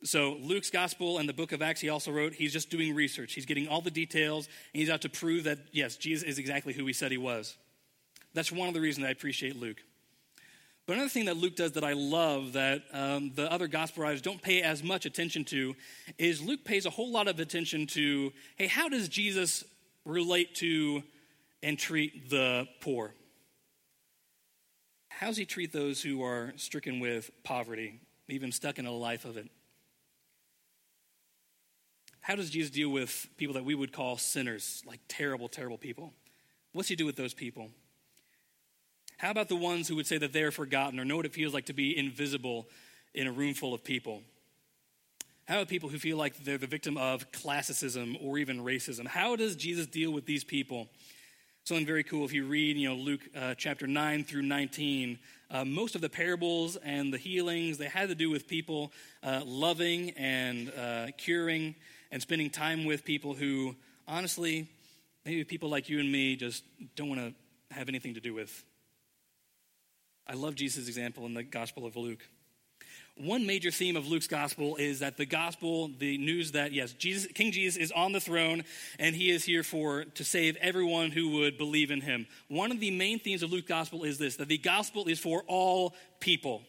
[0.03, 3.33] So, Luke's gospel and the book of Acts, he also wrote, he's just doing research.
[3.33, 6.73] He's getting all the details, and he's out to prove that, yes, Jesus is exactly
[6.73, 7.55] who he said he was.
[8.33, 9.77] That's one of the reasons I appreciate Luke.
[10.91, 14.21] But another thing that Luke does that I love that um, the other gospel writers
[14.21, 15.73] don't pay as much attention to
[16.17, 19.63] is Luke pays a whole lot of attention to hey, how does Jesus
[20.03, 21.01] relate to
[21.63, 23.13] and treat the poor?
[25.07, 29.23] How does he treat those who are stricken with poverty, even stuck in a life
[29.23, 29.47] of it?
[32.19, 36.11] How does Jesus deal with people that we would call sinners, like terrible, terrible people?
[36.73, 37.69] What's he do with those people?
[39.21, 41.53] How about the ones who would say that they're forgotten or know what it feels
[41.53, 42.67] like to be invisible
[43.13, 44.23] in a room full of people?
[45.47, 49.05] How about people who feel like they're the victim of classicism or even racism?
[49.05, 50.87] How does Jesus deal with these people?
[51.65, 52.25] something very cool.
[52.25, 55.19] If you read, you know, Luke uh, chapter 9 through 19,
[55.51, 59.41] uh, most of the parables and the healings, they had to do with people uh,
[59.45, 61.75] loving and uh, curing
[62.11, 63.75] and spending time with people who,
[64.07, 64.67] honestly,
[65.23, 66.63] maybe people like you and me just
[66.95, 68.63] don't want to have anything to do with.
[70.27, 72.25] I love Jesus' example in the Gospel of Luke.
[73.17, 77.31] One major theme of Luke's gospel is that the gospel, the news that yes, Jesus,
[77.33, 78.63] King Jesus is on the throne
[78.99, 82.25] and he is here for to save everyone who would believe in him.
[82.47, 85.43] One of the main themes of Luke's gospel is this that the gospel is for
[85.47, 86.63] all people.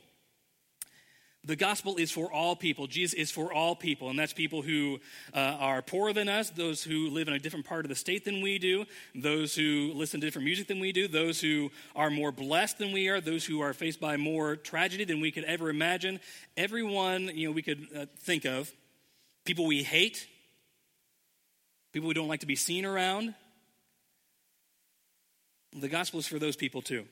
[1.45, 2.87] The gospel is for all people.
[2.87, 5.01] Jesus is for all people, and that's people who
[5.35, 8.25] uh, are poorer than us, those who live in a different part of the state
[8.25, 12.11] than we do, those who listen to different music than we do, those who are
[12.11, 15.43] more blessed than we are, those who are faced by more tragedy than we could
[15.43, 16.21] ever imagine.
[16.57, 18.73] Everyone, you know, we could uh, think of.
[19.45, 20.29] People we hate,
[21.93, 23.35] people we don't like to be seen around.
[25.73, 27.05] The gospel is for those people too.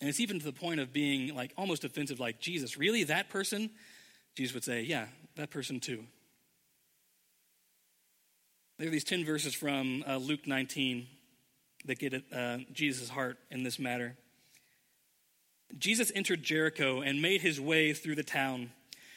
[0.00, 3.04] And it's even to the point of being like almost offensive, like, Jesus, really?
[3.04, 3.70] That person?
[4.34, 5.06] Jesus would say, Yeah,
[5.36, 6.04] that person too.
[8.78, 11.06] There are these 10 verses from uh, Luke 19
[11.86, 14.16] that get at uh, Jesus' heart in this matter.
[15.78, 18.70] Jesus entered Jericho and made his way through the town.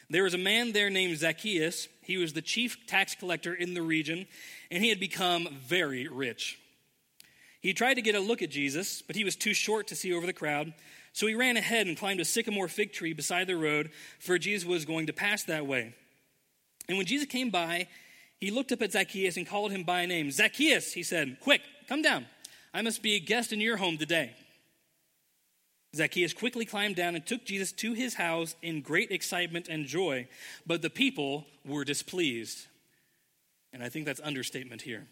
[0.10, 1.88] There was a man there named Zacchaeus.
[2.02, 4.28] He was the chief tax collector in the region,
[4.72, 6.58] and he had become very rich.
[7.62, 10.14] He tried to get a look at Jesus, but he was too short to see
[10.14, 10.74] over the crowd.
[11.12, 14.68] So he ran ahead and climbed a sycamore fig tree beside the road, for Jesus
[14.68, 15.94] was going to pass that way.
[16.88, 17.88] And when Jesus came by,
[18.40, 20.32] he looked up at Zacchaeus and called him by name.
[20.32, 22.26] Zacchaeus, he said, Quick, come down.
[22.74, 24.34] I must be a guest in your home today.
[25.96, 30.28] Zacchaeus quickly climbed down and took Jesus to his house in great excitement and joy,
[30.66, 32.68] but the people were displeased.
[33.74, 35.08] And I think that's understatement here.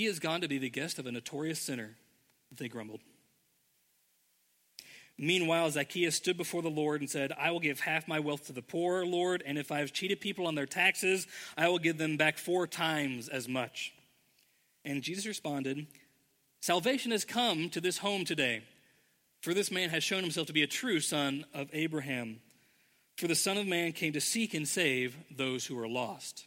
[0.00, 1.90] He has gone to be the guest of a notorious sinner,
[2.56, 3.00] they grumbled.
[5.18, 8.54] Meanwhile, Zacchaeus stood before the Lord and said, I will give half my wealth to
[8.54, 11.98] the poor, Lord, and if I have cheated people on their taxes, I will give
[11.98, 13.92] them back four times as much.
[14.86, 15.86] And Jesus responded,
[16.62, 18.62] Salvation has come to this home today,
[19.42, 22.40] for this man has shown himself to be a true son of Abraham.
[23.18, 26.46] For the Son of Man came to seek and save those who are lost.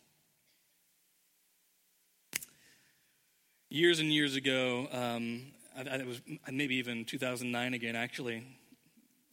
[3.73, 5.41] Years and years ago, um,
[5.75, 8.43] I, I was maybe even 2009 again, actually.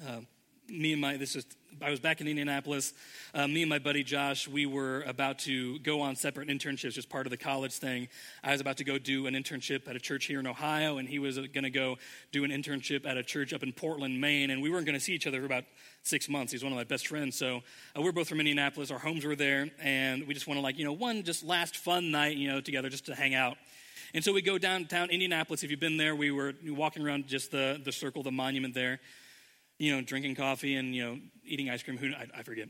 [0.03, 0.20] Uh,
[0.66, 1.44] me and my this is
[1.83, 2.92] I was back in Indianapolis.
[3.35, 7.09] Uh, me and my buddy Josh, we were about to go on separate internships just
[7.09, 8.09] part of the college thing.
[8.42, 11.09] I was about to go do an internship at a church here in Ohio, and
[11.09, 11.96] he was going to go
[12.33, 14.50] do an internship at a church up in Portland, Maine.
[14.50, 15.64] And we weren't going to see each other for about
[16.03, 16.53] six months.
[16.53, 17.37] He's one of my best friends.
[17.37, 17.61] So
[17.96, 18.90] uh, we're both from Indianapolis.
[18.90, 22.11] Our homes were there, and we just wanted like you know one just last fun
[22.11, 23.57] night you know together just to hang out.
[24.14, 25.62] And so we go downtown Indianapolis.
[25.62, 29.00] If you've been there, we were walking around just the, the circle, the monument there,
[29.78, 31.96] you know, drinking coffee and, you know, eating ice cream.
[31.96, 32.68] Who I, I forget.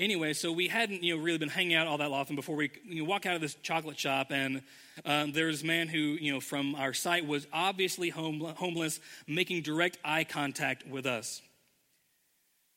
[0.00, 2.70] Anyway, so we hadn't, you know, really been hanging out all that often before we
[2.84, 4.62] you know, walk out of this chocolate shop, and
[5.04, 9.60] um, there's a man who, you know, from our site was obviously home, homeless, making
[9.60, 11.42] direct eye contact with us.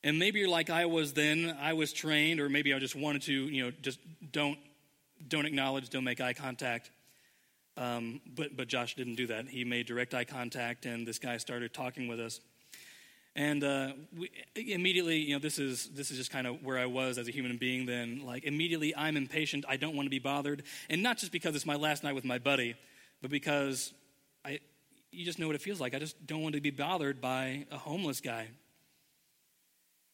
[0.02, 1.56] And maybe you're like I was then.
[1.58, 3.98] I was trained, or maybe I just wanted to, you know, just
[4.30, 4.58] don't
[5.26, 6.90] don't acknowledge, don't make eye contact.
[7.76, 9.48] Um, but, but Josh didn't do that.
[9.48, 12.40] He made direct eye contact, and this guy started talking with us.
[13.36, 16.86] And uh, we, immediately, you know, this is this is just kind of where I
[16.86, 17.84] was as a human being.
[17.84, 19.64] Then, like immediately, I'm impatient.
[19.68, 22.24] I don't want to be bothered, and not just because it's my last night with
[22.24, 22.76] my buddy,
[23.20, 23.92] but because
[24.44, 24.60] I,
[25.10, 25.94] you just know what it feels like.
[25.94, 28.48] I just don't want to be bothered by a homeless guy.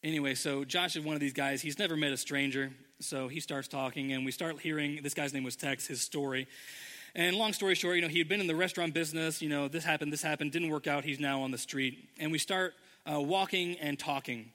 [0.03, 1.61] Anyway, so Josh is one of these guys.
[1.61, 2.71] He's never met a stranger,
[3.01, 5.01] so he starts talking, and we start hearing.
[5.03, 5.85] This guy's name was Tex.
[5.85, 6.47] His story,
[7.15, 9.41] and long story short, you know, he had been in the restaurant business.
[9.41, 11.03] You know, this happened, this happened, didn't work out.
[11.03, 12.09] He's now on the street.
[12.19, 12.73] And we start
[13.11, 14.51] uh, walking and talking.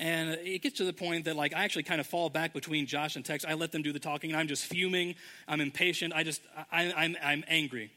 [0.00, 2.86] And it gets to the point that, like, I actually kind of fall back between
[2.86, 3.44] Josh and Tex.
[3.44, 5.14] I let them do the talking, and I'm just fuming.
[5.46, 6.12] I'm impatient.
[6.12, 6.40] I just,
[6.72, 7.92] I, I'm, I'm angry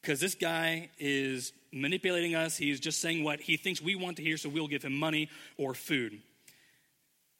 [0.00, 2.56] because this guy is manipulating us.
[2.56, 5.28] He's just saying what he thinks we want to hear, so we'll give him money
[5.56, 6.20] or food.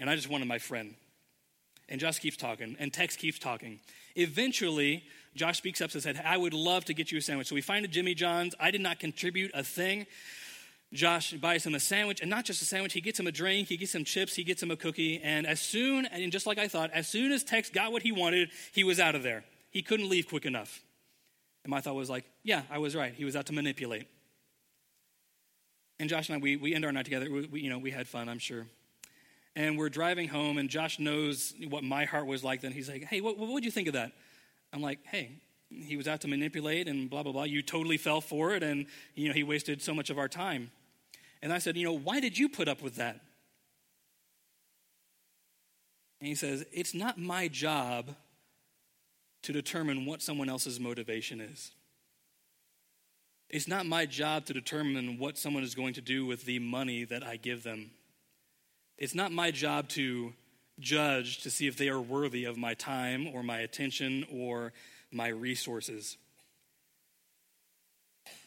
[0.01, 0.95] And I just wanted my friend.
[1.89, 3.81] And Josh keeps talking, and Tex keeps talking.
[4.17, 5.05] Eventually,
[5.35, 7.49] Josh speaks up and said, I would love to get you a sandwich.
[7.49, 8.55] So we find a Jimmy John's.
[8.59, 10.07] I did not contribute a thing.
[10.93, 13.69] Josh buys him a sandwich, and not just a sandwich, he gets him a drink,
[13.69, 15.21] he gets him chips, he gets him a cookie.
[15.23, 18.11] And as soon, and just like I thought, as soon as Tex got what he
[18.11, 19.45] wanted, he was out of there.
[19.71, 20.83] He couldn't leave quick enough.
[21.63, 23.15] And my thought was like, yeah, I was right.
[23.15, 24.09] He was out to manipulate.
[26.01, 27.31] And Josh and I, we, we end our night together.
[27.31, 28.67] We, we, you know, we had fun, I'm sure.
[29.55, 32.73] And we're driving home, and Josh knows what my heart was like then.
[32.73, 34.11] He's like, hey, what, what would you think of that?
[34.73, 37.45] I'm like, hey, he was out to manipulate and blah, blah, blah.
[37.45, 40.71] You totally fell for it, and, you know, he wasted so much of our time.
[41.43, 43.21] And I said, You know, why did you put up with that?
[46.21, 48.15] And he says, It's not my job
[49.43, 51.73] to determine what someone else's motivation is.
[53.49, 57.05] It's not my job to determine what someone is going to do with the money
[57.05, 57.91] that I give them.
[58.97, 60.35] It's not my job to
[60.81, 64.73] judge to see if they are worthy of my time or my attention or
[65.13, 66.17] my resources.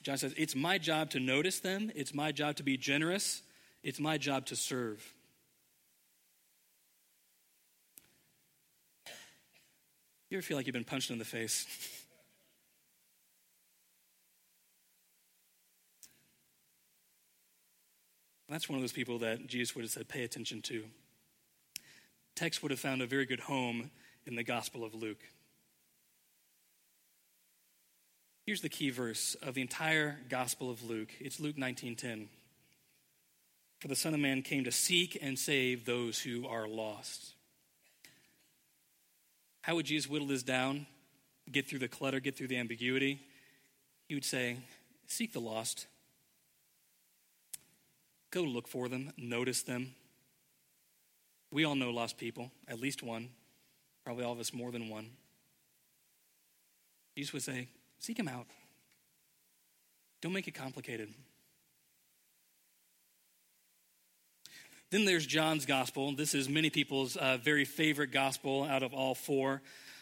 [0.02, 3.42] John says, It's my job to notice them, it's my job to be generous,
[3.84, 5.04] it's my job to serve.
[10.30, 11.68] You ever feel like you've been punched in the face?
[18.50, 20.84] That's one of those people that Jesus would have said, pay attention to.
[22.36, 23.92] Text would have found a very good home
[24.26, 25.24] in the Gospel of Luke.
[28.46, 31.10] Here's the key verse of the entire Gospel of Luke.
[31.20, 32.30] It's Luke 19:10.
[33.80, 37.34] For the Son of Man came to seek and save those who are lost.
[39.62, 40.88] How would Jesus whittle this down?
[41.52, 43.22] Get through the clutter, get through the ambiguity?
[44.08, 44.58] He would say,
[45.08, 45.88] Seek the lost.
[48.32, 49.96] Go look for them, notice them.
[51.54, 53.30] We all know lost people, at least one,
[54.04, 55.12] probably all of us more than one.
[57.16, 57.68] Jesus would say,
[58.00, 58.48] Seek him out.
[60.24, 61.14] Don't make it complicated.
[64.90, 66.16] Then there's John's gospel.
[66.16, 69.62] This is many people's uh, very favorite gospel out of all four.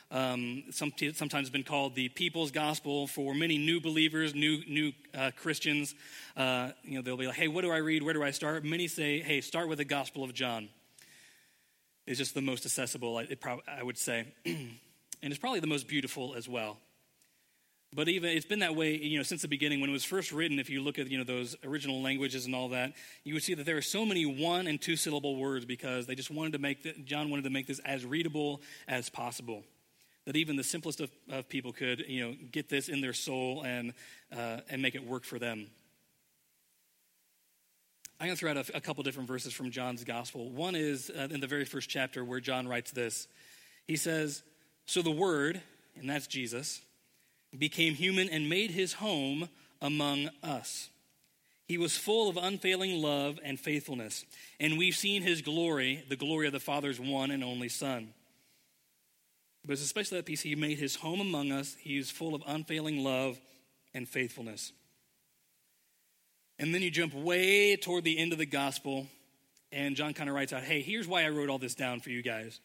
[0.09, 5.31] Um, some, sometimes been called the people's gospel for many new believers, new new uh,
[5.35, 5.95] Christians.
[6.37, 8.03] Uh, you know, they'll be like, "Hey, what do I read?
[8.03, 10.69] Where do I start?" Many say, "Hey, start with the Gospel of John."
[12.12, 14.67] It's just the most accessible, I, prob- I would say, and
[15.21, 16.78] it's probably the most beautiful as well.
[17.93, 19.80] But even it's been that way, you know, since the beginning.
[19.80, 22.54] When it was first written, if you look at you know those original languages and
[22.54, 22.91] all that,
[23.24, 26.13] you would see that there are so many one and two syllable words because they
[26.13, 29.63] just wanted to make the, John wanted to make this as readable as possible.
[30.26, 33.63] That even the simplest of, of people could you know get this in their soul
[33.65, 33.93] and
[34.36, 35.67] uh, and make it work for them.
[38.21, 40.51] I'm going to throw out a, a couple different verses from John's gospel.
[40.51, 43.27] One is uh, in the very first chapter where John writes this.
[43.88, 44.43] He says,
[44.86, 45.60] "So the Word,
[45.99, 46.81] and that's Jesus."
[47.57, 49.49] became human and made his home
[49.81, 50.89] among us.
[51.67, 54.25] He was full of unfailing love and faithfulness,
[54.60, 58.13] and we've seen his glory, the glory of the Father's one and only Son.
[59.65, 61.75] But it's especially that piece, he made his home among us.
[61.79, 63.39] He is full of unfailing love
[63.93, 64.73] and faithfulness.
[66.62, 69.08] And then you jump way toward the end of the gospel,
[69.71, 72.12] and John kind of writes out, hey, here's why I wrote all this down for
[72.12, 72.60] you guys.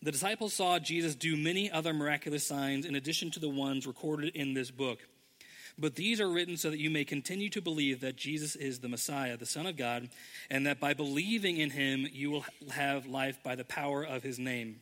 [0.00, 4.34] The disciples saw Jesus do many other miraculous signs in addition to the ones recorded
[4.34, 4.98] in this book.
[5.78, 8.88] But these are written so that you may continue to believe that Jesus is the
[8.88, 10.08] Messiah, the Son of God,
[10.48, 14.38] and that by believing in him, you will have life by the power of his
[14.38, 14.80] name.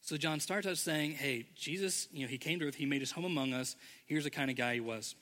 [0.00, 3.00] So John starts out saying, Hey, Jesus, you know, he came to earth, he made
[3.00, 3.76] his home among us.
[4.06, 5.14] Here's the kind of guy he was.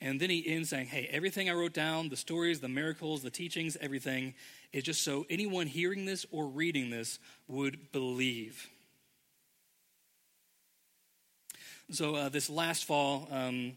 [0.00, 3.30] And then he ends saying, Hey, everything I wrote down, the stories, the miracles, the
[3.30, 4.34] teachings, everything,
[4.72, 8.68] is just so anyone hearing this or reading this would believe.
[11.90, 13.76] So, uh, this last fall, um,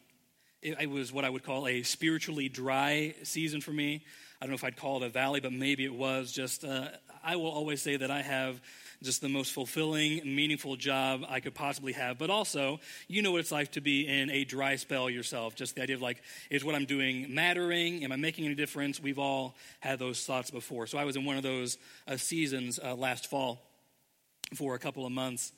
[0.61, 4.03] it, it, was what I would call a spiritually dry season for me.
[4.41, 6.31] I don't know if I'd call it a valley, but maybe it was.
[6.31, 6.87] Just, uh,
[7.23, 8.61] I will always say that I have
[9.03, 12.17] just the most fulfilling, meaningful job I could possibly have.
[12.17, 15.55] But also, you know what it's like to be in a dry spell yourself.
[15.55, 18.03] Just the idea of like, is what I'm doing mattering?
[18.03, 18.99] Am I making any difference?
[18.99, 20.87] We've all had those thoughts before.
[20.87, 23.61] So I was in one of those uh, seasons uh, last fall
[24.55, 25.51] for a couple of months.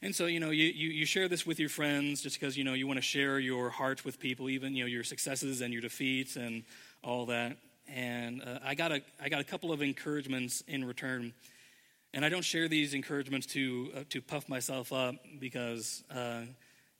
[0.00, 2.62] And so, you know, you, you, you, share this with your friends just because, you
[2.62, 5.72] know, you want to share your heart with people, even, you know, your successes and
[5.72, 6.62] your defeats and
[7.02, 7.56] all that.
[7.88, 11.32] And uh, I, got a, I got a couple of encouragements in return.
[12.14, 16.42] And I don't share these encouragements to, uh, to puff myself up because, uh,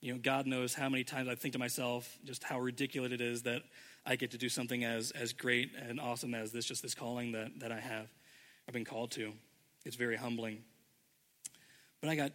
[0.00, 3.20] you know, God knows how many times I think to myself just how ridiculous it
[3.20, 3.62] is that
[4.06, 7.32] I get to do something as, as great and awesome as this, just this calling
[7.32, 8.08] that, that I have,
[8.66, 9.32] I've been called to.
[9.84, 10.62] It's very humbling.
[12.00, 12.32] But I got,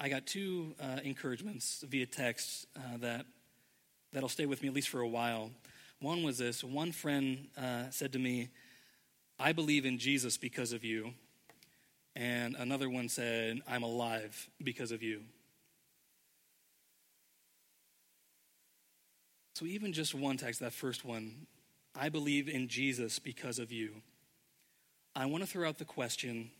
[0.00, 3.24] I got two uh, encouragements via text uh, that,
[4.12, 5.50] that'll stay with me at least for a while.
[6.00, 8.48] One was this one friend uh, said to me,
[9.38, 11.14] I believe in Jesus because of you.
[12.20, 15.22] And another one said, I'm alive because of you.
[19.54, 21.46] So, even just one text, that first one,
[21.98, 24.02] I believe in Jesus because of you.
[25.16, 26.50] I want to throw out the question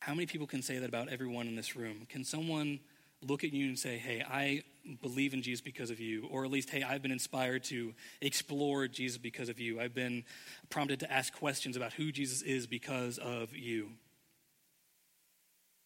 [0.00, 2.08] How many people can say that about everyone in this room?
[2.08, 2.80] Can someone
[3.22, 4.62] look at you and say, hey, I
[5.02, 6.26] believe in Jesus because of you?
[6.30, 9.80] Or at least, hey, I've been inspired to explore Jesus because of you.
[9.80, 10.24] I've been
[10.70, 13.88] prompted to ask questions about who Jesus is because of you.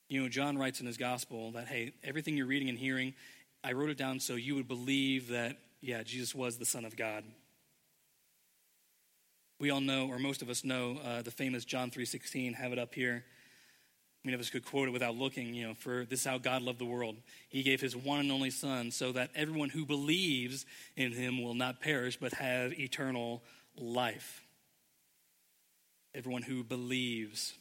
[0.08, 3.14] You know, John writes in his gospel that, hey, everything you're reading and hearing,
[3.62, 6.96] I wrote it down so you would believe that, yeah, Jesus was the Son of
[6.96, 7.24] God.
[9.60, 12.78] We all know, or most of us know, uh, the famous John 3.16, have it
[12.78, 13.24] up here.
[14.24, 16.60] Many of us could quote it without looking, you know, for this is how God
[16.60, 17.16] loved the world.
[17.48, 21.54] He gave his one and only Son so that everyone who believes in him will
[21.54, 23.42] not perish but have eternal
[23.76, 24.42] life.
[26.14, 27.54] Everyone who believes.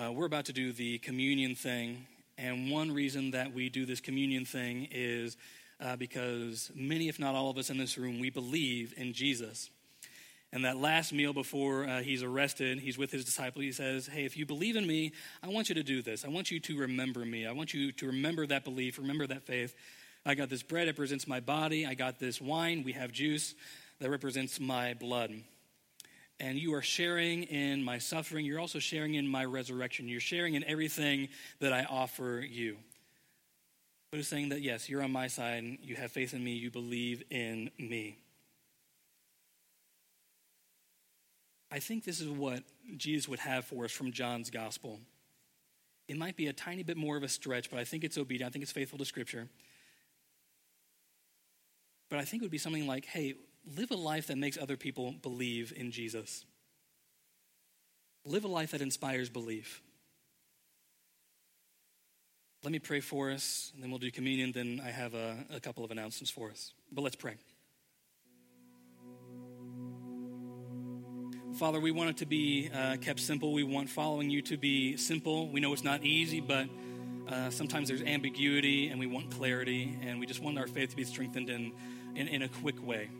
[0.00, 4.00] Uh, we're about to do the communion thing, and one reason that we do this
[4.00, 5.36] communion thing is
[5.80, 9.70] uh, because many, if not all of us in this room, we believe in Jesus.
[10.52, 13.60] And that last meal before uh, he's arrested, he's with his disciple.
[13.60, 16.24] He says, Hey, if you believe in me, I want you to do this.
[16.24, 17.46] I want you to remember me.
[17.46, 19.74] I want you to remember that belief, remember that faith.
[20.24, 21.86] I got this bread, it represents my body.
[21.86, 23.54] I got this wine, we have juice,
[24.00, 25.42] that represents my blood
[26.40, 28.46] and you are sharing in my suffering.
[28.46, 30.08] You're also sharing in my resurrection.
[30.08, 31.28] You're sharing in everything
[31.60, 32.76] that I offer you.
[34.10, 35.78] But it's saying that, yes, you're on my side.
[35.82, 36.52] You have faith in me.
[36.52, 38.18] You believe in me.
[41.70, 42.62] I think this is what
[42.96, 45.00] Jesus would have for us from John's gospel.
[46.08, 48.50] It might be a tiny bit more of a stretch, but I think it's obedient.
[48.50, 49.48] I think it's faithful to Scripture.
[52.08, 53.34] But I think it would be something like, hey,
[53.76, 56.46] live a life that makes other people believe in Jesus.
[58.24, 59.82] Live a life that inspires belief.
[62.64, 64.52] Let me pray for us, and then we'll do communion.
[64.52, 66.72] Then I have a, a couple of announcements for us.
[66.90, 67.36] But let's pray.
[71.58, 73.52] Father, we want it to be uh, kept simple.
[73.52, 75.48] We want following you to be simple.
[75.48, 76.68] We know it's not easy, but
[77.28, 80.96] uh, sometimes there's ambiguity and we want clarity, and we just want our faith to
[80.96, 81.72] be strengthened in,
[82.14, 83.10] in, in a quick way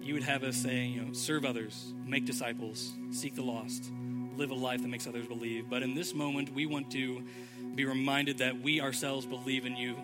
[0.00, 3.92] you would have us say, you know, serve others, make disciples, seek the lost,
[4.38, 5.68] live a life that makes others believe.
[5.68, 7.22] But in this moment, we want to
[7.74, 9.94] be reminded that we ourselves believe in you.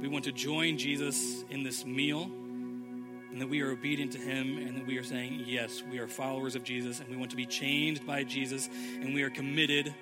[0.00, 2.30] We want to join Jesus in this meal
[3.36, 6.08] and that we are obedient to him and that we are saying, yes, we are
[6.08, 9.94] followers of Jesus and we want to be changed by Jesus and we are committed,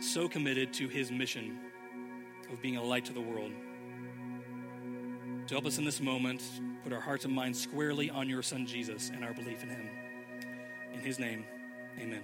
[0.00, 1.58] so committed to his mission
[2.50, 3.52] of being a light to the world.
[5.48, 6.42] To help us in this moment,
[6.82, 9.86] put our hearts and minds squarely on your Son Jesus and our belief in him.
[10.94, 11.44] In his name,
[12.00, 12.22] amen.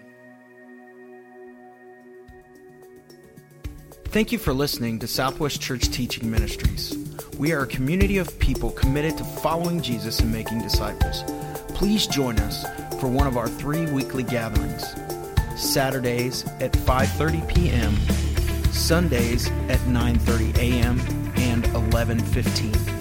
[4.07, 7.04] Thank you for listening to Southwest Church Teaching Ministries.
[7.39, 11.24] We are a community of people committed to following Jesus and making disciples.
[11.68, 12.64] Please join us
[13.01, 14.85] for one of our three weekly gatherings.
[15.57, 17.97] Saturdays at 5:30 p.m.,
[18.72, 21.01] Sundays at 9:30 a.m.,
[21.37, 22.94] and 11:15 a.m.